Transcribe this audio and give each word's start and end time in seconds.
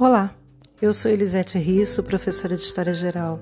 Olá, 0.00 0.32
eu 0.80 0.92
sou 0.92 1.10
Elisete 1.10 1.58
Risso, 1.58 2.04
professora 2.04 2.54
de 2.54 2.62
História 2.62 2.92
Geral. 2.92 3.40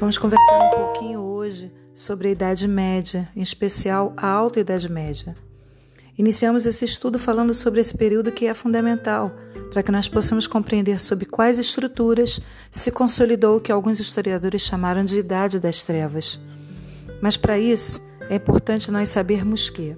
Vamos 0.00 0.18
conversar 0.18 0.58
um 0.58 0.70
pouquinho 0.70 1.20
hoje 1.20 1.72
sobre 1.94 2.26
a 2.26 2.30
Idade 2.32 2.66
Média, 2.66 3.28
em 3.36 3.40
especial 3.40 4.12
a 4.16 4.26
Alta 4.26 4.58
Idade 4.58 4.90
Média. 4.90 5.36
Iniciamos 6.18 6.66
esse 6.66 6.84
estudo 6.84 7.20
falando 7.20 7.54
sobre 7.54 7.80
esse 7.80 7.96
período 7.96 8.32
que 8.32 8.46
é 8.46 8.52
fundamental 8.52 9.30
para 9.70 9.80
que 9.80 9.92
nós 9.92 10.08
possamos 10.08 10.48
compreender 10.48 11.00
sobre 11.00 11.24
quais 11.24 11.56
estruturas 11.56 12.40
se 12.68 12.90
consolidou 12.90 13.58
o 13.58 13.60
que 13.60 13.70
alguns 13.70 14.00
historiadores 14.00 14.62
chamaram 14.62 15.04
de 15.04 15.20
Idade 15.20 15.60
das 15.60 15.84
Trevas. 15.84 16.40
Mas 17.22 17.36
para 17.36 17.60
isso 17.60 18.04
é 18.28 18.34
importante 18.34 18.90
nós 18.90 19.08
sabermos 19.10 19.70
que 19.70 19.96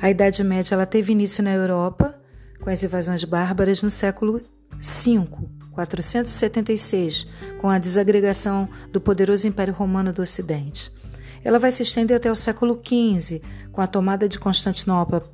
a 0.00 0.08
Idade 0.08 0.44
Média 0.44 0.76
ela 0.76 0.86
teve 0.86 1.10
início 1.10 1.42
na 1.42 1.52
Europa 1.52 2.21
com 2.62 2.70
as 2.70 2.82
invasões 2.82 3.24
bárbaras 3.24 3.82
no 3.82 3.90
século 3.90 4.40
V, 4.78 5.28
476, 5.72 7.26
com 7.60 7.68
a 7.68 7.76
desagregação 7.76 8.68
do 8.92 9.00
poderoso 9.00 9.46
Império 9.46 9.74
Romano 9.74 10.12
do 10.12 10.22
Ocidente. 10.22 10.92
Ela 11.44 11.58
vai 11.58 11.72
se 11.72 11.82
estender 11.82 12.16
até 12.16 12.30
o 12.30 12.36
século 12.36 12.80
XV, 12.80 13.42
com 13.72 13.80
a 13.80 13.86
tomada 13.86 14.28
de 14.28 14.38
Constantinopla, 14.38 15.24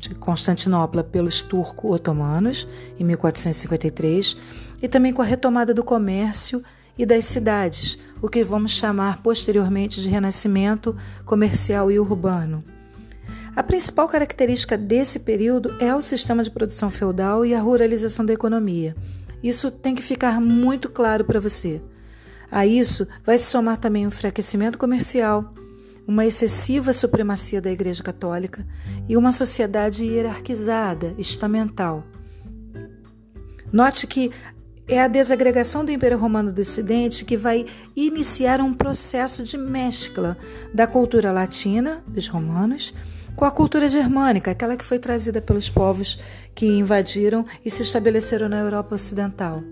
de 0.00 0.14
Constantinopla 0.14 1.02
pelos 1.02 1.42
turco-otomanos, 1.42 2.68
em 2.98 3.04
1453, 3.04 4.36
e 4.80 4.86
também 4.86 5.12
com 5.12 5.22
a 5.22 5.24
retomada 5.24 5.74
do 5.74 5.82
comércio 5.82 6.62
e 6.96 7.04
das 7.04 7.24
cidades, 7.24 7.98
o 8.22 8.28
que 8.28 8.44
vamos 8.44 8.70
chamar 8.70 9.22
posteriormente 9.22 10.00
de 10.00 10.08
renascimento 10.08 10.96
comercial 11.24 11.90
e 11.90 11.98
urbano. 11.98 12.75
A 13.56 13.62
principal 13.62 14.06
característica 14.06 14.76
desse 14.76 15.18
período 15.18 15.74
é 15.80 15.94
o 15.94 16.02
sistema 16.02 16.42
de 16.42 16.50
produção 16.50 16.90
feudal 16.90 17.42
e 17.42 17.54
a 17.54 17.60
ruralização 17.60 18.22
da 18.22 18.34
economia. 18.34 18.94
Isso 19.42 19.70
tem 19.70 19.94
que 19.94 20.02
ficar 20.02 20.42
muito 20.42 20.90
claro 20.90 21.24
para 21.24 21.40
você. 21.40 21.80
A 22.50 22.66
isso 22.66 23.08
vai 23.24 23.38
se 23.38 23.46
somar 23.46 23.78
também 23.78 24.04
o 24.04 24.08
enfraquecimento 24.08 24.76
comercial, 24.76 25.54
uma 26.06 26.26
excessiva 26.26 26.92
supremacia 26.92 27.58
da 27.58 27.70
Igreja 27.70 28.02
Católica 28.02 28.64
e 29.08 29.16
uma 29.16 29.32
sociedade 29.32 30.04
hierarquizada, 30.04 31.14
estamental. 31.16 32.04
Note 33.72 34.06
que 34.06 34.30
é 34.86 35.00
a 35.00 35.08
desagregação 35.08 35.82
do 35.82 35.90
Império 35.90 36.18
Romano 36.18 36.52
do 36.52 36.60
Ocidente 36.60 37.24
que 37.24 37.38
vai 37.38 37.64
iniciar 37.96 38.60
um 38.60 38.74
processo 38.74 39.42
de 39.42 39.56
mescla 39.56 40.36
da 40.74 40.86
cultura 40.86 41.32
latina 41.32 42.04
dos 42.06 42.28
romanos 42.28 42.92
com 43.36 43.44
a 43.44 43.50
cultura 43.50 43.88
germânica, 43.88 44.50
aquela 44.50 44.76
que 44.76 44.84
foi 44.84 44.98
trazida 44.98 45.40
pelos 45.40 45.68
povos 45.68 46.18
que 46.54 46.66
invadiram 46.66 47.44
e 47.64 47.70
se 47.70 47.82
estabeleceram 47.82 48.48
na 48.48 48.58
Europa 48.58 48.94
Ocidental. 48.94 49.62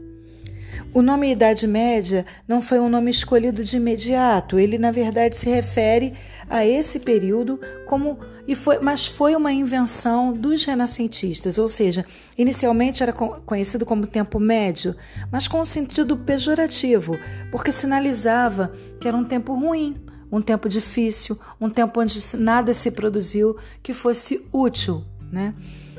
O 0.92 1.02
nome 1.02 1.32
Idade 1.32 1.66
Média 1.66 2.24
não 2.46 2.60
foi 2.60 2.78
um 2.78 2.88
nome 2.88 3.10
escolhido 3.10 3.64
de 3.64 3.78
imediato, 3.78 4.58
ele 4.58 4.78
na 4.78 4.90
verdade 4.90 5.36
se 5.36 5.48
refere 5.48 6.12
a 6.48 6.64
esse 6.64 7.00
período 7.00 7.58
como 7.86 8.18
e 8.46 8.54
foi, 8.54 8.78
mas 8.78 9.06
foi 9.06 9.34
uma 9.34 9.50
invenção 9.52 10.32
dos 10.32 10.64
renascentistas, 10.64 11.56
ou 11.56 11.66
seja, 11.66 12.04
inicialmente 12.36 13.02
era 13.02 13.12
conhecido 13.12 13.86
como 13.86 14.06
tempo 14.06 14.38
médio, 14.38 14.94
mas 15.32 15.48
com 15.48 15.60
um 15.60 15.64
sentido 15.64 16.16
pejorativo, 16.16 17.18
porque 17.50 17.72
sinalizava 17.72 18.70
que 19.00 19.08
era 19.08 19.16
um 19.16 19.24
tempo 19.24 19.54
ruim, 19.54 19.96
um 20.34 20.42
tempo 20.42 20.68
difícil, 20.68 21.38
um 21.60 21.70
tempo 21.70 22.00
onde 22.00 22.18
nada 22.36 22.74
se 22.74 22.90
produziu 22.90 23.56
que 23.82 23.92
fosse 23.92 24.44
útil, 24.52 25.04
né? 25.30 25.54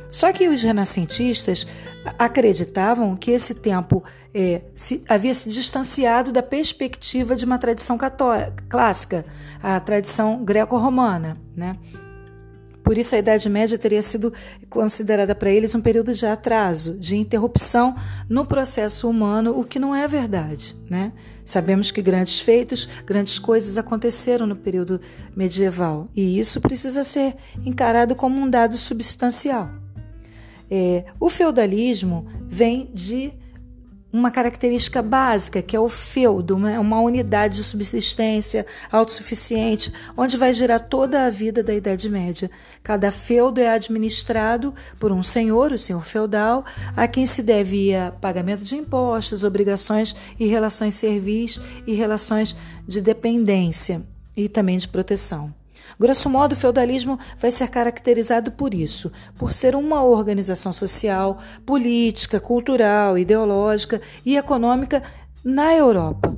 Só 0.09 0.31
que 0.31 0.47
os 0.47 0.61
renascentistas 0.61 1.65
acreditavam 2.19 3.15
que 3.15 3.31
esse 3.31 3.55
tempo 3.55 4.03
é, 4.33 4.61
se, 4.75 5.01
havia 5.09 5.33
se 5.33 5.49
distanciado 5.49 6.31
da 6.31 6.43
perspectiva 6.43 7.35
de 7.35 7.45
uma 7.45 7.57
tradição 7.57 7.97
católica, 7.97 8.63
clássica, 8.69 9.25
a 9.63 9.79
tradição 9.79 10.43
greco-romana, 10.43 11.37
né? 11.55 11.75
Por 12.85 12.99
isso, 12.99 13.15
a 13.15 13.17
Idade 13.17 13.49
Média 13.49 13.79
teria 13.79 14.03
sido 14.03 14.31
considerada 14.69 15.33
para 15.33 15.49
eles 15.49 15.73
um 15.73 15.81
período 15.81 16.13
de 16.13 16.23
atraso, 16.23 16.93
de 16.93 17.15
interrupção 17.15 17.95
no 18.29 18.45
processo 18.45 19.09
humano, 19.09 19.59
o 19.59 19.63
que 19.63 19.79
não 19.79 19.95
é 19.95 20.07
verdade. 20.07 20.75
Né? 20.87 21.11
Sabemos 21.43 21.89
que 21.89 21.99
grandes 21.99 22.39
feitos, 22.39 22.87
grandes 23.03 23.39
coisas 23.39 23.79
aconteceram 23.79 24.45
no 24.45 24.55
período 24.55 25.01
medieval, 25.35 26.07
e 26.15 26.37
isso 26.37 26.61
precisa 26.61 27.03
ser 27.03 27.35
encarado 27.65 28.13
como 28.13 28.39
um 28.39 28.47
dado 28.47 28.77
substancial. 28.77 29.71
É, 30.69 31.05
o 31.19 31.27
feudalismo 31.27 32.27
vem 32.47 32.91
de 32.93 33.33
uma 34.15 34.31
característica 34.31 35.01
básica, 35.01 35.61
que 35.61 35.75
é 35.75 35.79
o 35.79 35.89
feudo, 35.89 36.57
né? 36.57 36.79
uma 36.79 37.01
unidade 37.01 37.57
de 37.57 37.63
subsistência 37.65 38.65
autossuficiente, 38.89 39.91
onde 40.15 40.37
vai 40.37 40.53
girar 40.53 40.79
toda 40.79 41.25
a 41.25 41.29
vida 41.29 41.61
da 41.61 41.73
Idade 41.73 42.09
Média. 42.09 42.49
Cada 42.81 43.11
feudo 43.11 43.59
é 43.59 43.67
administrado 43.67 44.73
por 44.97 45.11
um 45.11 45.21
senhor, 45.21 45.73
o 45.73 45.77
senhor 45.77 46.05
feudal, 46.05 46.63
a 46.95 47.09
quem 47.09 47.25
se 47.25 47.43
devia 47.43 48.13
pagamento 48.21 48.63
de 48.63 48.77
impostos, 48.77 49.43
obrigações 49.43 50.15
e 50.39 50.47
relações 50.47 50.95
servis 50.95 51.59
e 51.85 51.93
relações 51.93 52.55
de 52.87 53.01
dependência 53.01 54.01
e 54.35 54.47
também 54.47 54.77
de 54.77 54.87
proteção. 54.87 55.53
Grosso 55.99 56.29
modo, 56.29 56.53
o 56.53 56.55
feudalismo 56.55 57.17
vai 57.37 57.51
ser 57.51 57.69
caracterizado 57.69 58.51
por 58.51 58.73
isso, 58.73 59.11
por 59.37 59.53
ser 59.53 59.75
uma 59.75 60.03
organização 60.03 60.73
social, 60.73 61.39
política, 61.65 62.39
cultural, 62.39 63.17
ideológica 63.17 64.01
e 64.25 64.35
econômica 64.35 65.01
na 65.43 65.73
Europa. 65.73 66.37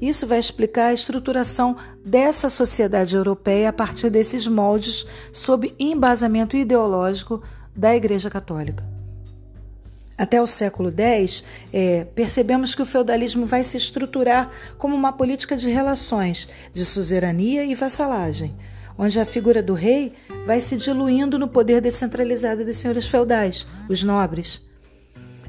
Isso 0.00 0.26
vai 0.26 0.38
explicar 0.38 0.86
a 0.86 0.92
estruturação 0.92 1.76
dessa 2.04 2.50
sociedade 2.50 3.14
europeia 3.14 3.68
a 3.68 3.72
partir 3.72 4.10
desses 4.10 4.46
moldes 4.46 5.06
sob 5.32 5.74
embasamento 5.78 6.56
ideológico 6.56 7.42
da 7.74 7.94
Igreja 7.94 8.28
Católica. 8.28 8.84
Até 10.16 10.40
o 10.40 10.46
século 10.46 10.92
X, 10.96 11.42
é, 11.72 12.04
percebemos 12.14 12.74
que 12.74 12.82
o 12.82 12.86
feudalismo 12.86 13.44
vai 13.44 13.64
se 13.64 13.76
estruturar 13.76 14.50
como 14.78 14.94
uma 14.94 15.12
política 15.12 15.56
de 15.56 15.68
relações, 15.68 16.48
de 16.72 16.84
suzerania 16.84 17.64
e 17.64 17.74
vassalagem 17.74 18.54
onde 18.98 19.18
a 19.18 19.26
figura 19.26 19.62
do 19.62 19.74
rei 19.74 20.12
vai 20.46 20.60
se 20.60 20.76
diluindo 20.76 21.38
no 21.38 21.48
poder 21.48 21.80
descentralizado 21.80 22.64
dos 22.64 22.76
senhores 22.76 23.06
feudais, 23.06 23.66
os 23.88 24.02
nobres, 24.02 24.62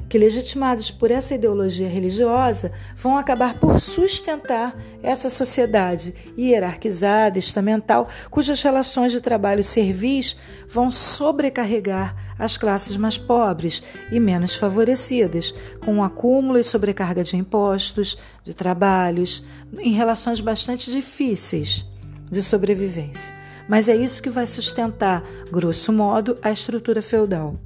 que, 0.08 0.18
legitimados 0.18 0.90
por 0.90 1.10
essa 1.10 1.34
ideologia 1.34 1.88
religiosa, 1.88 2.72
vão 2.96 3.16
acabar 3.16 3.58
por 3.58 3.80
sustentar 3.80 4.76
essa 5.02 5.28
sociedade 5.28 6.14
hierarquizada, 6.38 7.38
estamental, 7.38 8.08
cujas 8.30 8.62
relações 8.62 9.12
de 9.12 9.20
trabalho 9.20 9.64
servis 9.64 10.36
vão 10.68 10.90
sobrecarregar 10.90 12.14
as 12.38 12.56
classes 12.56 12.96
mais 12.96 13.18
pobres 13.18 13.82
e 14.10 14.20
menos 14.20 14.54
favorecidas, 14.54 15.54
com 15.80 15.98
o 15.98 16.02
acúmulo 16.02 16.58
e 16.58 16.64
sobrecarga 16.64 17.24
de 17.24 17.36
impostos, 17.36 18.16
de 18.44 18.54
trabalhos, 18.54 19.42
em 19.78 19.92
relações 19.92 20.40
bastante 20.40 20.90
difíceis 20.90 21.84
de 22.30 22.42
sobrevivência. 22.42 23.34
Mas 23.68 23.88
é 23.88 23.96
isso 23.96 24.22
que 24.22 24.30
vai 24.30 24.46
sustentar, 24.46 25.22
grosso 25.50 25.92
modo, 25.92 26.38
a 26.42 26.52
estrutura 26.52 27.02
feudal. 27.02 27.58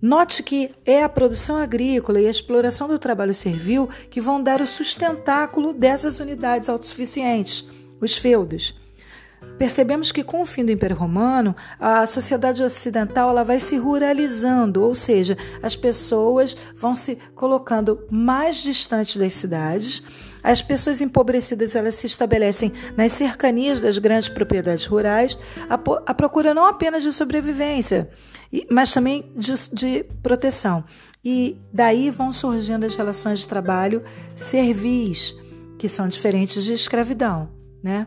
Note 0.00 0.42
que 0.42 0.70
é 0.86 1.02
a 1.02 1.08
produção 1.08 1.56
agrícola 1.56 2.20
e 2.20 2.26
a 2.26 2.30
exploração 2.30 2.88
do 2.88 2.98
trabalho 2.98 3.34
servil 3.34 3.88
que 4.10 4.20
vão 4.20 4.42
dar 4.42 4.60
o 4.62 4.66
sustentáculo 4.66 5.74
dessas 5.74 6.20
unidades 6.20 6.70
autossuficientes, 6.70 7.68
os 8.00 8.16
feudos. 8.16 8.74
Percebemos 9.60 10.10
que 10.10 10.24
com 10.24 10.40
o 10.40 10.46
fim 10.46 10.64
do 10.64 10.72
Império 10.72 10.96
Romano, 10.96 11.54
a 11.78 12.06
sociedade 12.06 12.62
ocidental 12.62 13.28
ela 13.28 13.44
vai 13.44 13.60
se 13.60 13.76
ruralizando, 13.76 14.82
ou 14.82 14.94
seja, 14.94 15.36
as 15.62 15.76
pessoas 15.76 16.56
vão 16.74 16.94
se 16.94 17.18
colocando 17.34 18.02
mais 18.10 18.56
distantes 18.56 19.18
das 19.18 19.34
cidades. 19.34 20.02
As 20.42 20.62
pessoas 20.62 21.02
empobrecidas 21.02 21.76
elas 21.76 21.94
se 21.96 22.06
estabelecem 22.06 22.72
nas 22.96 23.12
cercanias 23.12 23.82
das 23.82 23.98
grandes 23.98 24.30
propriedades 24.30 24.86
rurais, 24.86 25.36
a 25.68 26.14
procura 26.14 26.54
não 26.54 26.64
apenas 26.64 27.02
de 27.02 27.12
sobrevivência, 27.12 28.08
mas 28.70 28.90
também 28.94 29.30
de, 29.36 29.52
de 29.74 30.04
proteção. 30.22 30.82
E 31.22 31.60
daí 31.70 32.08
vão 32.08 32.32
surgindo 32.32 32.86
as 32.86 32.96
relações 32.96 33.40
de 33.40 33.46
trabalho 33.46 34.02
servis, 34.34 35.34
que 35.78 35.86
são 35.86 36.08
diferentes 36.08 36.64
de 36.64 36.72
escravidão, 36.72 37.50
né? 37.82 38.06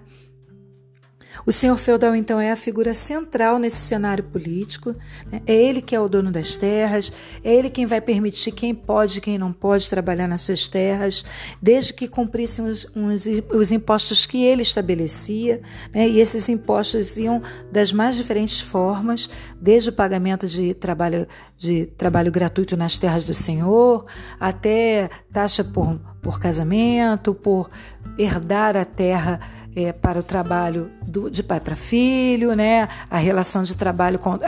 O 1.46 1.52
senhor 1.52 1.78
feudal, 1.78 2.16
então, 2.16 2.40
é 2.40 2.52
a 2.52 2.56
figura 2.56 2.94
central 2.94 3.60
nesse 3.60 3.78
cenário 3.78 4.24
político. 4.24 4.96
Né? 5.32 5.42
É 5.46 5.54
ele 5.54 5.82
que 5.82 5.96
é 5.96 6.00
o 6.00 6.08
dono 6.08 6.32
das 6.32 6.56
terras, 6.56 7.12
é 7.44 7.54
ele 7.54 7.70
quem 7.70 7.86
vai 7.86 8.00
permitir 8.00 8.52
quem 8.52 8.74
pode 8.74 9.18
e 9.18 9.22
quem 9.22 9.38
não 9.38 9.52
pode 9.52 9.90
trabalhar 9.90 10.28
nas 10.28 10.42
suas 10.42 10.68
terras, 10.68 11.24
desde 11.62 11.94
que 11.94 12.08
cumprissem 12.08 12.66
os, 12.66 12.86
os, 12.96 13.26
os 13.52 13.72
impostos 13.72 14.26
que 14.26 14.44
ele 14.44 14.62
estabelecia. 14.62 15.62
Né? 15.94 16.08
E 16.08 16.20
esses 16.20 16.48
impostos 16.50 17.18
iam 17.18 17.42
das 17.72 17.92
mais 17.92 18.16
diferentes 18.16 18.60
formas, 18.60 19.30
desde 19.60 19.90
o 19.90 19.94
pagamento 19.94 20.48
de 20.48 20.74
trabalho, 20.74 21.28
de 21.58 21.88
trabalho 21.98 22.32
gratuito 22.32 22.78
nas 22.78 22.98
terras 22.98 23.26
do 23.26 23.34
senhor, 23.34 24.06
até 24.40 25.10
taxa 25.32 25.64
por, 25.64 26.00
por 26.22 26.40
casamento, 26.40 27.34
por 27.34 27.70
herdar 28.18 28.78
a 28.78 28.86
terra 28.86 29.40
é, 29.76 29.92
para 29.92 30.20
o 30.20 30.24
trabalho 30.24 30.90
do, 31.14 31.30
de 31.30 31.44
pai 31.44 31.60
para 31.60 31.76
filho, 31.76 32.56
né? 32.56 32.90
A 33.10 33.18
relação 33.18 33.62
de 33.62 33.78
trabalho 33.78 34.18
com 34.18 34.40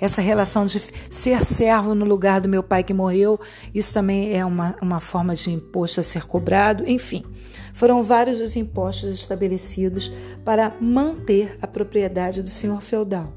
essa 0.00 0.22
relação 0.22 0.64
de 0.64 0.80
ser 1.10 1.44
servo 1.44 1.94
no 1.94 2.06
lugar 2.06 2.40
do 2.40 2.48
meu 2.48 2.62
pai 2.62 2.82
que 2.82 2.94
morreu, 2.94 3.38
isso 3.74 3.92
também 3.92 4.34
é 4.34 4.44
uma, 4.44 4.74
uma 4.80 5.00
forma 5.00 5.34
de 5.34 5.50
imposto 5.50 6.00
a 6.00 6.02
ser 6.02 6.26
cobrado, 6.26 6.88
enfim. 6.88 7.22
Foram 7.74 8.02
vários 8.02 8.40
os 8.40 8.56
impostos 8.56 9.12
estabelecidos 9.12 10.10
para 10.44 10.72
manter 10.80 11.58
a 11.60 11.66
propriedade 11.66 12.42
do 12.42 12.48
senhor 12.48 12.80
feudal. 12.80 13.34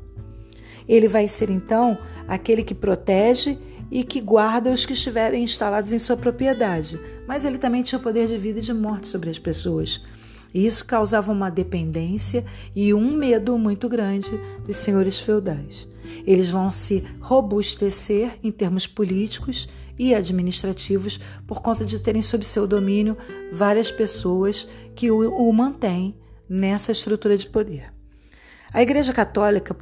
Ele 0.87 1.09
vai 1.09 1.27
ser 1.27 1.49
então 1.49 1.97
aquele 2.25 2.63
que 2.63 2.73
protege 2.73 3.59
e 3.91 4.03
que 4.03 4.21
guarda 4.21 4.71
os 4.71 4.85
que 4.85 4.93
estiverem 4.93 5.43
instalados 5.43 5.91
em 5.91 5.99
sua 5.99 6.15
propriedade, 6.15 6.99
mas 7.27 7.43
ele 7.43 7.57
também 7.57 7.83
tinha 7.83 7.99
o 7.99 8.01
poder 8.01 8.27
de 8.27 8.37
vida 8.37 8.59
e 8.59 8.61
de 8.61 8.73
morte 8.73 9.07
sobre 9.07 9.29
as 9.29 9.39
pessoas. 9.39 10.01
Isso 10.53 10.85
causava 10.85 11.31
uma 11.31 11.49
dependência 11.49 12.45
e 12.75 12.93
um 12.93 13.11
medo 13.11 13.57
muito 13.57 13.87
grande 13.87 14.31
dos 14.65 14.77
senhores 14.77 15.19
feudais. 15.19 15.87
Eles 16.25 16.49
vão 16.49 16.71
se 16.71 17.03
robustecer 17.19 18.37
em 18.43 18.51
termos 18.51 18.87
políticos 18.87 19.67
e 19.97 20.13
administrativos 20.13 21.19
por 21.45 21.61
conta 21.61 21.83
de 21.83 21.99
terem 21.99 22.21
sob 22.21 22.45
seu 22.45 22.67
domínio 22.67 23.17
várias 23.51 23.91
pessoas 23.91 24.67
que 24.95 25.09
o, 25.09 25.29
o 25.35 25.51
mantêm 25.51 26.15
nessa 26.47 26.91
estrutura 26.91 27.37
de 27.37 27.47
poder. 27.47 27.91
A 28.71 28.81
Igreja 28.81 29.11
Católica, 29.11 29.75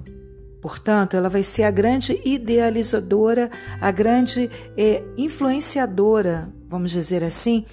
portanto, 0.62 1.16
ela 1.16 1.30
vai 1.30 1.44
ser 1.44 1.64
a 1.64 1.72
grande 1.72 2.20
idealizadora, 2.24 3.52
a 3.82 3.92
grande 3.92 4.50
é, 4.78 5.04
influenciadora, 5.18 6.52
vamos 6.68 6.92
dizer 6.92 7.24
assim, 7.24 7.66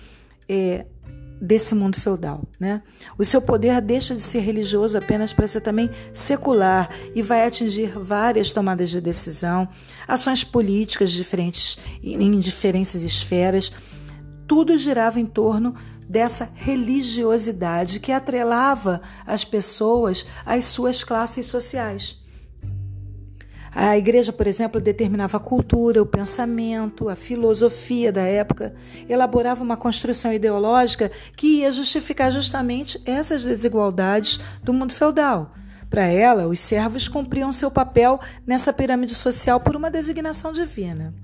é, 0.48 0.86
desse 1.42 1.74
mundo 1.74 2.00
feudal. 2.00 2.44
Né? 2.60 2.80
O 3.18 3.24
seu 3.24 3.42
poder 3.42 3.80
deixa 3.80 4.14
de 4.14 4.22
ser 4.22 4.38
religioso 4.38 4.96
apenas 4.96 5.32
para 5.32 5.48
ser 5.48 5.60
também 5.60 5.90
secular 6.12 6.88
e 7.16 7.20
vai 7.20 7.44
atingir 7.44 7.98
várias 7.98 8.52
tomadas 8.52 8.90
de 8.90 9.00
decisão, 9.00 9.68
ações 10.06 10.44
políticas 10.44 11.10
diferentes 11.10 11.76
em 12.00 12.38
diferentes 12.38 12.94
esferas. 12.94 13.72
Tudo 14.46 14.78
girava 14.78 15.18
em 15.18 15.26
torno 15.26 15.74
dessa 16.08 16.48
religiosidade 16.54 17.98
que 17.98 18.12
atrelava 18.12 19.02
as 19.26 19.44
pessoas 19.44 20.24
às 20.46 20.66
suas 20.66 21.02
classes 21.02 21.46
sociais. 21.46 22.21
A 23.74 23.96
igreja, 23.96 24.32
por 24.32 24.46
exemplo, 24.46 24.80
determinava 24.80 25.38
a 25.38 25.40
cultura, 25.40 26.02
o 26.02 26.06
pensamento, 26.06 27.08
a 27.08 27.16
filosofia 27.16 28.12
da 28.12 28.20
época, 28.20 28.74
elaborava 29.08 29.64
uma 29.64 29.78
construção 29.78 30.30
ideológica 30.30 31.10
que 31.34 31.60
ia 31.60 31.72
justificar 31.72 32.30
justamente 32.30 33.00
essas 33.06 33.44
desigualdades 33.44 34.38
do 34.62 34.74
mundo 34.74 34.92
feudal. 34.92 35.54
Para 35.88 36.04
ela, 36.04 36.48
os 36.48 36.60
servos 36.60 37.08
cumpriam 37.08 37.50
seu 37.50 37.70
papel 37.70 38.20
nessa 38.46 38.74
pirâmide 38.74 39.14
social 39.14 39.58
por 39.58 39.74
uma 39.74 39.90
designação 39.90 40.52
divina. 40.52 41.14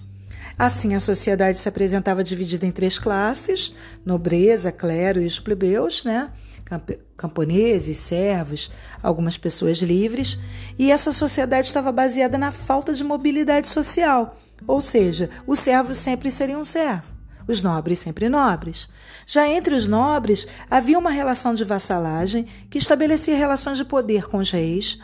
Assim, 0.59 0.95
a 0.95 1.01
sociedade 1.01 1.57
se 1.57 1.69
apresentava 1.69 2.25
dividida 2.25 2.67
em 2.67 2.73
três 2.73 2.99
classes: 2.99 3.75
nobreza, 4.05 4.73
clero 4.73 5.23
e 5.23 5.27
os 5.27 5.39
plebeus, 5.39 6.05
né? 6.05 6.29
camponeses, 7.17 7.97
servos, 7.97 8.71
algumas 9.03 9.39
pessoas 9.39 9.79
livres, 9.79 10.39
e 10.79 10.91
essa 10.91 11.13
sociedade 11.13 11.67
estava 11.67 11.91
baseada 11.91 12.37
na 12.37 12.51
falta 12.51 12.93
de 12.93 13.03
mobilidade 13.03 13.69
social, 13.69 14.37
ou 14.67 14.81
seja, 14.81 15.31
os 15.47 15.61
servos 15.61 15.97
sempre 15.97 16.31
seriam 16.31 16.61
um 16.61 16.65
servo, 16.65 17.11
os 17.47 17.63
nobres 17.63 18.01
sempre 18.01 18.29
nobres. 18.29 18.87
Já 19.27 19.49
entre 19.49 19.75
os 19.75 19.89
nobres 19.89 20.47
havia 20.71 20.99
uma 20.99 21.11
relação 21.11 21.55
de 21.55 21.65
vassalagem 21.65 22.47
que 22.69 22.77
estabelecia 22.77 23.35
relações 23.35 23.79
de 23.79 23.85
poder 23.87 24.29
com 24.29 24.37
os 24.37 24.51
reis 24.51 24.99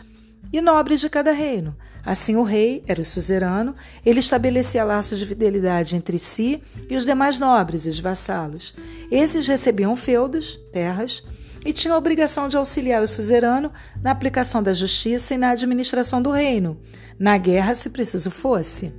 e 0.57 0.61
nobres 0.61 1.01
de 1.01 1.09
cada 1.09 1.33
reino. 1.33 1.77
Assim, 2.07 2.37
o 2.37 2.43
rei 2.43 2.83
era 2.87 3.01
o 3.01 3.05
suzerano, 3.05 3.75
ele 4.05 4.21
estabelecia 4.21 4.85
laços 4.85 5.19
de 5.19 5.27
fidelidade 5.27 5.97
entre 5.97 6.19
si 6.19 6.63
e 6.89 6.95
os 6.95 7.05
demais 7.05 7.39
nobres, 7.39 7.87
os 7.87 7.99
vassalos. 7.99 8.75
Esses 9.11 9.47
recebiam 9.47 9.97
feudos, 9.97 10.57
terras, 10.71 11.25
e 11.65 11.73
tinha 11.73 11.95
a 11.95 11.97
obrigação 11.97 12.47
de 12.47 12.57
auxiliar 12.57 13.03
o 13.03 13.09
suzerano 13.09 13.73
na 14.03 14.11
aplicação 14.11 14.63
da 14.63 14.75
justiça 14.75 15.35
e 15.35 15.39
na 15.39 15.51
administração 15.51 16.21
do 16.21 16.31
reino, 16.31 16.79
na 17.19 17.37
guerra, 17.39 17.75
se 17.75 17.89
preciso 17.89 18.31
fosse. 18.31 18.93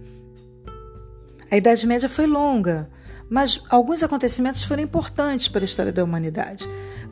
A 1.49 1.55
Idade 1.55 1.85
Média 1.85 2.09
foi 2.09 2.25
longa, 2.25 2.89
mas 3.29 3.61
alguns 3.69 4.03
acontecimentos 4.03 4.63
foram 4.63 4.83
importantes 4.83 5.47
para 5.47 5.61
a 5.61 5.65
história 5.65 5.91
da 5.91 6.03
humanidade. 6.03 6.69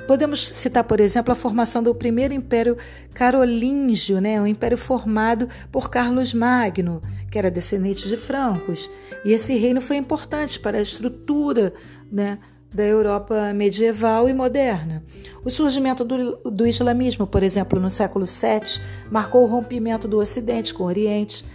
Podemos 0.08 0.48
citar, 0.48 0.84
por 0.84 1.00
exemplo, 1.00 1.32
a 1.32 1.36
formação 1.36 1.82
do 1.82 1.96
primeiro 1.96 2.34
Império 2.34 2.78
Carolíngio, 3.14 4.20
né, 4.20 4.40
um 4.42 4.48
império 4.48 4.78
formado 4.78 5.48
por 5.72 5.90
Carlos 5.90 6.34
Magno, 6.34 7.02
que 7.32 7.38
era 7.38 7.50
descendente 7.50 8.08
de 8.08 8.18
francos. 8.18 8.90
E 9.24 9.32
esse 9.32 9.56
reino 9.56 9.80
foi 9.80 9.96
importante 9.96 10.60
para 10.60 10.78
a 10.78 10.82
estrutura 10.82 11.74
né, 12.12 12.38
da 12.74 12.84
Europa 12.84 13.54
medieval 13.54 14.28
e 14.28 14.34
moderna. 14.34 15.04
O 15.46 15.50
surgimento 15.50 16.04
do, 16.04 16.36
do 16.52 16.68
islamismo, 16.68 17.26
por 17.26 17.44
exemplo, 17.44 17.80
no 17.80 17.90
século 17.90 18.26
VII, 18.26 18.84
marcou 19.12 19.44
o 19.44 19.48
rompimento 19.48 20.08
do 20.08 20.18
Ocidente 20.18 20.74
com 20.74 20.84
o 20.84 20.88
Oriente. 20.88 21.46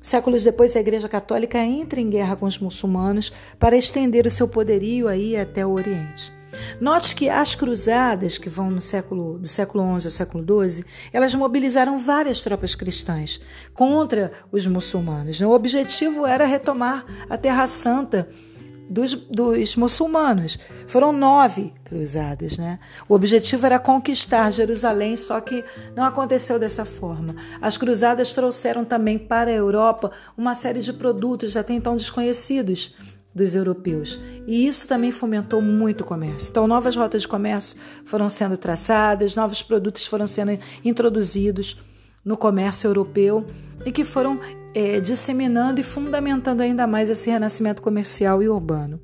Séculos 0.00 0.44
depois, 0.44 0.74
a 0.76 0.80
Igreja 0.80 1.08
Católica 1.08 1.58
entra 1.58 2.00
em 2.00 2.08
guerra 2.08 2.36
com 2.36 2.46
os 2.46 2.58
muçulmanos 2.58 3.32
para 3.58 3.76
estender 3.76 4.26
o 4.26 4.30
seu 4.30 4.48
poderio 4.48 5.08
aí 5.08 5.36
até 5.36 5.66
o 5.66 5.72
Oriente. 5.72 6.32
Note 6.80 7.14
que 7.14 7.28
as 7.28 7.54
cruzadas, 7.54 8.38
que 8.38 8.48
vão 8.48 8.70
no 8.70 8.80
século, 8.80 9.38
do 9.38 9.48
século 9.48 9.84
XI 10.00 10.06
ao 10.06 10.10
século 10.10 10.68
XII, 10.68 10.84
elas 11.12 11.34
mobilizaram 11.34 11.98
várias 11.98 12.40
tropas 12.40 12.74
cristãs 12.74 13.40
contra 13.74 14.32
os 14.50 14.66
muçulmanos. 14.66 15.40
O 15.40 15.50
objetivo 15.50 16.26
era 16.26 16.46
retomar 16.46 17.04
a 17.28 17.36
Terra 17.36 17.66
Santa 17.66 18.28
dos, 18.88 19.14
dos 19.14 19.76
muçulmanos. 19.76 20.58
Foram 20.86 21.12
nove 21.12 21.72
cruzadas, 21.84 22.58
né? 22.58 22.78
O 23.08 23.14
objetivo 23.14 23.66
era 23.66 23.78
conquistar 23.78 24.50
Jerusalém, 24.50 25.16
só 25.16 25.40
que 25.40 25.64
não 25.94 26.04
aconteceu 26.04 26.58
dessa 26.58 26.84
forma. 26.84 27.34
As 27.60 27.76
cruzadas 27.76 28.32
trouxeram 28.32 28.84
também 28.84 29.18
para 29.18 29.50
a 29.50 29.54
Europa 29.54 30.10
uma 30.36 30.54
série 30.54 30.80
de 30.80 30.92
produtos 30.92 31.56
até 31.56 31.72
então 31.72 31.96
desconhecidos 31.96 32.94
dos 33.34 33.54
europeus. 33.54 34.18
E 34.46 34.66
isso 34.66 34.88
também 34.88 35.12
fomentou 35.12 35.62
muito 35.62 36.00
o 36.00 36.04
comércio. 36.04 36.50
Então, 36.50 36.66
novas 36.66 36.96
rotas 36.96 37.22
de 37.22 37.28
comércio 37.28 37.78
foram 38.04 38.28
sendo 38.28 38.56
traçadas, 38.56 39.36
novos 39.36 39.62
produtos 39.62 40.06
foram 40.06 40.26
sendo 40.26 40.58
introduzidos 40.84 41.78
no 42.24 42.36
comércio 42.36 42.88
europeu 42.88 43.46
e 43.86 43.92
que 43.92 44.04
foram 44.04 44.40
é, 44.74 45.00
disseminando 45.00 45.80
e 45.80 45.84
fundamentando 45.84 46.60
ainda 46.60 46.86
mais 46.86 47.08
esse 47.10 47.30
renascimento 47.30 47.82
comercial 47.82 48.42
e 48.42 48.48
urbano. 48.48 49.00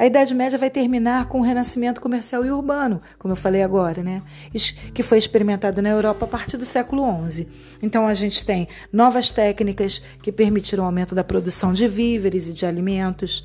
A 0.00 0.06
Idade 0.06 0.34
Média 0.34 0.56
vai 0.56 0.70
terminar 0.70 1.26
com 1.26 1.40
o 1.40 1.42
renascimento 1.42 2.00
comercial 2.00 2.42
e 2.42 2.50
urbano, 2.50 3.02
como 3.18 3.32
eu 3.32 3.36
falei 3.36 3.62
agora, 3.62 4.02
né? 4.02 4.22
que 4.94 5.02
foi 5.02 5.18
experimentado 5.18 5.82
na 5.82 5.90
Europa 5.90 6.24
a 6.24 6.28
partir 6.28 6.56
do 6.56 6.64
século 6.64 7.04
XI. 7.28 7.46
Então 7.82 8.06
a 8.06 8.14
gente 8.14 8.42
tem 8.42 8.66
novas 8.90 9.30
técnicas 9.30 10.00
que 10.22 10.32
permitiram 10.32 10.84
o 10.84 10.86
aumento 10.86 11.14
da 11.14 11.22
produção 11.22 11.74
de 11.74 11.86
víveres 11.86 12.48
e 12.48 12.54
de 12.54 12.64
alimentos, 12.64 13.44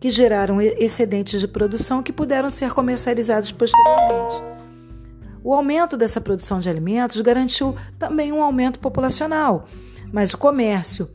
que 0.00 0.08
geraram 0.08 0.58
excedentes 0.62 1.38
de 1.38 1.46
produção 1.46 2.02
que 2.02 2.14
puderam 2.14 2.48
ser 2.48 2.72
comercializados 2.72 3.52
posteriormente. 3.52 4.42
O 5.44 5.52
aumento 5.52 5.98
dessa 5.98 6.18
produção 6.18 6.60
de 6.60 6.70
alimentos 6.70 7.20
garantiu 7.20 7.76
também 7.98 8.32
um 8.32 8.42
aumento 8.42 8.78
populacional, 8.78 9.66
mas 10.12 10.32
o 10.32 10.38
comércio 10.38 11.08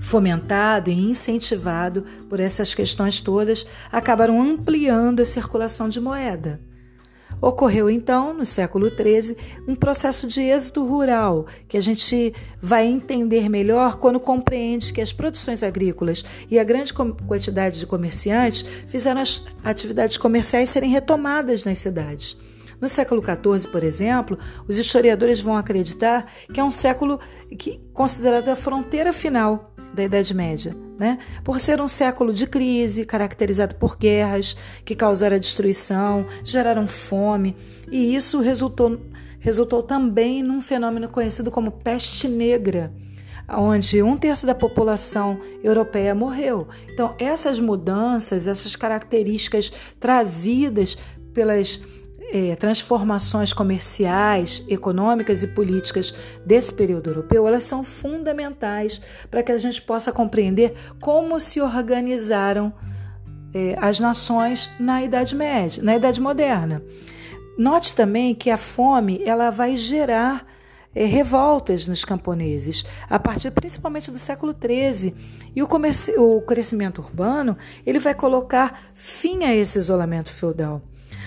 fomentado 0.00 0.90
e 0.90 0.94
incentivado 0.94 2.04
por 2.28 2.40
essas 2.40 2.74
questões 2.74 3.20
todas, 3.20 3.66
acabaram 3.92 4.40
ampliando 4.40 5.20
a 5.20 5.26
circulação 5.26 5.88
de 5.88 6.00
moeda. 6.00 6.58
Ocorreu 7.40 7.88
então, 7.88 8.34
no 8.34 8.44
século 8.44 8.88
XIII, 8.88 9.36
um 9.66 9.74
processo 9.74 10.26
de 10.26 10.42
êxodo 10.42 10.84
rural, 10.84 11.46
que 11.68 11.76
a 11.76 11.80
gente 11.80 12.34
vai 12.60 12.86
entender 12.86 13.48
melhor 13.48 13.96
quando 13.96 14.20
compreende 14.20 14.92
que 14.92 15.00
as 15.00 15.12
produções 15.12 15.62
agrícolas 15.62 16.24
e 16.50 16.58
a 16.58 16.64
grande 16.64 16.92
quantidade 16.92 17.78
de 17.78 17.86
comerciantes 17.86 18.64
fizeram 18.86 19.20
as 19.20 19.44
atividades 19.64 20.16
comerciais 20.16 20.68
serem 20.68 20.90
retomadas 20.90 21.64
nas 21.64 21.78
cidades. 21.78 22.36
No 22.80 22.88
século 22.88 23.22
XIV, 23.22 23.68
por 23.70 23.84
exemplo, 23.84 24.38
os 24.66 24.78
historiadores 24.78 25.40
vão 25.40 25.56
acreditar 25.56 26.26
que 26.52 26.58
é 26.58 26.64
um 26.64 26.70
século 26.70 27.20
que 27.58 27.80
considerado 27.92 28.48
a 28.48 28.56
fronteira 28.56 29.12
final 29.12 29.74
da 29.92 30.04
Idade 30.04 30.32
Média, 30.32 30.74
né? 30.98 31.18
Por 31.44 31.60
ser 31.60 31.80
um 31.80 31.88
século 31.88 32.32
de 32.32 32.46
crise, 32.46 33.04
caracterizado 33.04 33.74
por 33.74 33.96
guerras 33.96 34.56
que 34.84 34.94
causaram 34.94 35.38
destruição, 35.38 36.26
geraram 36.44 36.86
fome, 36.86 37.56
e 37.90 38.14
isso 38.14 38.40
resultou, 38.40 39.00
resultou 39.38 39.82
também 39.82 40.42
num 40.42 40.60
fenômeno 40.60 41.08
conhecido 41.08 41.50
como 41.50 41.72
peste 41.72 42.28
negra, 42.28 42.92
onde 43.48 44.00
um 44.02 44.16
terço 44.16 44.46
da 44.46 44.54
população 44.54 45.38
europeia 45.62 46.14
morreu. 46.14 46.68
Então, 46.88 47.14
essas 47.18 47.58
mudanças, 47.58 48.46
essas 48.46 48.76
características 48.76 49.72
trazidas 49.98 50.96
pelas 51.34 51.80
é, 52.20 52.54
transformações 52.56 53.52
comerciais, 53.52 54.64
econômicas 54.68 55.42
e 55.42 55.48
políticas 55.48 56.14
desse 56.44 56.72
período 56.72 57.10
europeu, 57.10 57.46
elas 57.46 57.64
são 57.64 57.82
fundamentais 57.82 59.00
para 59.30 59.42
que 59.42 59.50
a 59.50 59.58
gente 59.58 59.80
possa 59.80 60.12
compreender 60.12 60.74
como 61.00 61.40
se 61.40 61.60
organizaram 61.60 62.72
é, 63.54 63.74
as 63.80 63.98
nações 63.98 64.70
na 64.78 65.02
Idade 65.02 65.34
Média, 65.34 65.82
na 65.82 65.96
Idade 65.96 66.20
Moderna. 66.20 66.82
Note 67.58 67.94
também 67.94 68.34
que 68.34 68.50
a 68.50 68.56
fome 68.56 69.22
ela 69.24 69.50
vai 69.50 69.76
gerar 69.76 70.46
é, 70.94 71.04
revoltas 71.04 71.86
nos 71.86 72.04
camponeses, 72.04 72.84
a 73.08 73.18
partir 73.18 73.50
principalmente 73.50 74.10
do 74.10 74.18
século 74.18 74.54
XIII. 74.54 75.14
E 75.54 75.62
o, 75.62 75.68
o 76.18 76.42
crescimento 76.42 77.00
urbano 77.00 77.56
ele 77.84 77.98
vai 77.98 78.14
colocar 78.14 78.80
fim 78.94 79.44
a 79.44 79.54
esse 79.54 79.78
isolamento 79.78 80.32
feudal. 80.32 80.82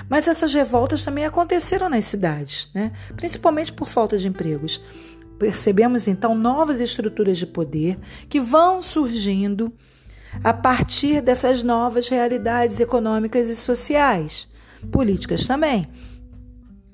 Mas 0.10 0.28
essas 0.28 0.54
revoltas 0.54 1.04
também 1.04 1.26
aconteceram 1.26 1.90
nas 1.90 2.06
cidades, 2.06 2.70
né? 2.74 2.92
principalmente 3.16 3.72
por 3.72 3.88
falta 3.88 4.18
de 4.18 4.28
empregos. 4.28 4.82
Percebemos 5.40 6.08
então 6.08 6.36
novas 6.36 6.80
estruturas 6.80 7.38
de 7.38 7.46
poder 7.46 8.00
que 8.30 8.40
vão 8.40 8.82
surgindo 8.82 9.74
a 10.44 10.54
partir 10.54 11.22
dessas 11.22 11.64
novas 11.64 12.08
realidades 12.08 12.80
econômicas 12.80 13.50
e 13.50 13.56
sociais, 13.56 14.48
políticas 14.92 15.46
também. 15.46 15.88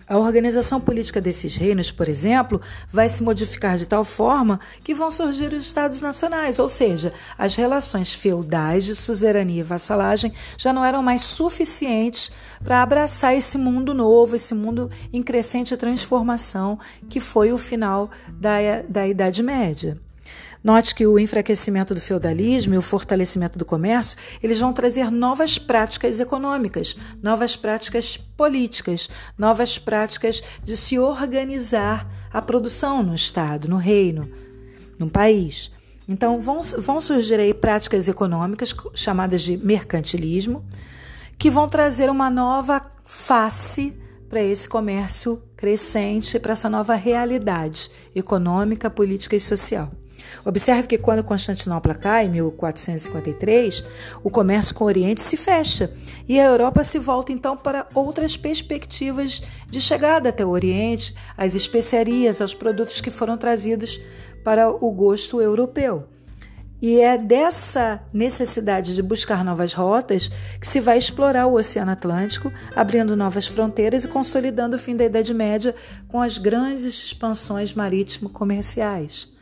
A 0.09 0.17
organização 0.17 0.81
política 0.81 1.21
desses 1.21 1.55
reinos, 1.55 1.91
por 1.91 2.09
exemplo, 2.09 2.59
vai 2.91 3.07
se 3.07 3.21
modificar 3.21 3.77
de 3.77 3.87
tal 3.87 4.03
forma 4.03 4.59
que 4.83 4.95
vão 4.95 5.11
surgir 5.11 5.53
os 5.53 5.67
estados 5.67 6.01
nacionais, 6.01 6.57
ou 6.57 6.67
seja, 6.67 7.13
as 7.37 7.55
relações 7.55 8.11
feudais 8.11 8.85
de 8.85 8.95
suzerania 8.95 9.59
e 9.59 9.63
vassalagem 9.63 10.33
já 10.57 10.73
não 10.73 10.83
eram 10.83 11.03
mais 11.03 11.21
suficientes 11.21 12.31
para 12.63 12.81
abraçar 12.81 13.35
esse 13.35 13.55
mundo 13.55 13.93
novo, 13.93 14.35
esse 14.35 14.55
mundo 14.55 14.89
em 15.13 15.21
crescente 15.21 15.77
transformação 15.77 16.79
que 17.07 17.19
foi 17.19 17.53
o 17.53 17.57
final 17.57 18.09
da, 18.27 18.81
da 18.89 19.07
Idade 19.07 19.43
Média. 19.43 20.08
Note 20.61 20.93
que 20.93 21.07
o 21.07 21.17
enfraquecimento 21.17 21.93
do 21.93 22.01
feudalismo 22.01 22.73
e 22.73 22.77
o 22.77 22.81
fortalecimento 22.81 23.57
do 23.57 23.63
comércio, 23.63 24.17
eles 24.43 24.59
vão 24.59 24.73
trazer 24.73 25.09
novas 25.09 25.57
práticas 25.57 26.19
econômicas, 26.19 26.97
novas 27.23 27.55
práticas 27.55 28.17
políticas, 28.17 29.09
novas 29.37 29.77
práticas 29.77 30.43
de 30.61 30.75
se 30.75 30.99
organizar 30.99 32.05
a 32.31 32.41
produção 32.41 33.01
no 33.01 33.15
estado, 33.15 33.69
no 33.69 33.77
reino, 33.77 34.29
no 34.97 35.09
país. 35.09 35.71
Então 36.07 36.41
vão, 36.41 36.61
vão 36.61 36.99
surgir 36.99 37.39
aí 37.39 37.53
práticas 37.53 38.09
econômicas 38.09 38.75
chamadas 38.93 39.41
de 39.41 39.55
mercantilismo, 39.55 40.65
que 41.37 41.49
vão 41.49 41.69
trazer 41.69 42.09
uma 42.09 42.29
nova 42.29 42.81
face 43.05 43.97
para 44.27 44.43
esse 44.43 44.67
comércio 44.67 45.41
crescente, 45.55 46.37
para 46.37 46.51
essa 46.51 46.69
nova 46.69 46.95
realidade 46.95 47.89
econômica, 48.13 48.89
política 48.89 49.37
e 49.37 49.39
social. 49.39 49.89
Observe 50.45 50.87
que 50.87 50.97
quando 50.97 51.23
Constantinopla 51.23 51.95
cai, 51.95 52.25
em 52.25 52.29
1453, 52.29 53.83
o 54.23 54.29
comércio 54.29 54.73
com 54.75 54.83
o 54.83 54.87
Oriente 54.87 55.21
se 55.21 55.37
fecha 55.37 55.91
e 56.27 56.39
a 56.39 56.45
Europa 56.45 56.83
se 56.83 56.99
volta 56.99 57.31
então 57.31 57.55
para 57.57 57.87
outras 57.93 58.37
perspectivas 58.37 59.41
de 59.67 59.81
chegada 59.81 60.29
até 60.29 60.45
o 60.45 60.49
Oriente, 60.49 61.15
às 61.37 61.55
especiarias, 61.55 62.41
aos 62.41 62.53
produtos 62.53 63.01
que 63.01 63.09
foram 63.09 63.37
trazidos 63.37 63.99
para 64.43 64.69
o 64.69 64.91
gosto 64.91 65.41
europeu. 65.41 66.07
E 66.81 67.01
é 67.01 67.17
dessa 67.17 68.01
necessidade 68.13 68.95
de 68.95 69.01
buscar 69.01 69.43
novas 69.43 69.73
rotas 69.73 70.29
que 70.59 70.67
se 70.67 70.79
vai 70.79 70.97
explorar 70.97 71.45
o 71.45 71.55
Oceano 71.55 71.91
Atlântico, 71.91 72.51
abrindo 72.73 73.17
novas 73.17 73.45
fronteiras 73.45 74.05
e 74.05 74.07
consolidando 74.07 74.77
o 74.77 74.79
fim 74.79 74.95
da 74.95 75.03
Idade 75.03 75.33
Média 75.33 75.75
com 76.07 76.21
as 76.21 76.37
grandes 76.37 76.85
expansões 76.85 77.73
marítimo-comerciais. 77.73 79.38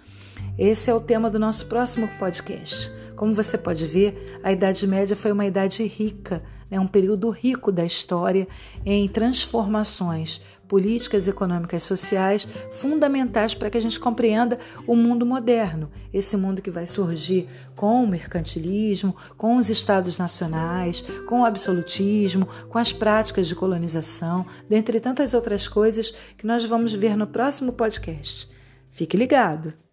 Esse 0.58 0.90
é 0.90 0.94
o 0.94 1.00
tema 1.00 1.30
do 1.30 1.38
nosso 1.38 1.68
próximo 1.68 2.10
podcast. 2.18 2.92
Como 3.16 3.34
você 3.34 3.58
pode 3.60 3.86
ver, 3.86 4.40
a 4.44 4.52
Idade 4.52 4.88
Média 4.88 5.16
foi 5.16 5.32
uma 5.32 5.46
idade 5.46 5.84
rica, 5.84 6.42
né, 6.70 6.80
um 6.80 6.88
período 6.88 7.30
rico 7.30 7.72
da 7.72 7.86
história 7.86 8.48
em 8.84 9.08
transformações 9.08 10.42
políticas, 10.68 11.28
econômicas, 11.28 11.84
sociais 11.84 12.48
fundamentais 12.72 13.54
para 13.54 13.70
que 13.70 13.78
a 13.78 13.82
gente 13.82 14.00
compreenda 14.00 14.60
o 14.88 14.96
mundo 14.96 15.26
moderno, 15.28 15.92
esse 16.12 16.36
mundo 16.36 16.62
que 16.62 16.72
vai 16.72 16.88
surgir 16.88 17.48
com 17.76 18.04
o 18.04 18.08
mercantilismo, 18.08 19.16
com 19.38 19.58
os 19.58 19.70
estados 19.70 20.18
nacionais, 20.18 21.04
com 21.28 21.42
o 21.42 21.46
absolutismo, 21.46 22.48
com 22.68 22.80
as 22.80 22.92
práticas 22.92 23.48
de 23.48 23.56
colonização, 23.56 24.46
dentre 24.68 25.00
tantas 25.00 25.36
outras 25.36 25.68
coisas 25.68 26.12
que 26.36 26.48
nós 26.48 26.66
vamos 26.66 26.94
ver 26.94 27.16
no 27.16 27.28
próximo 27.28 27.72
podcast. 27.74 28.50
Fique 28.90 29.16
ligado! 29.16 29.87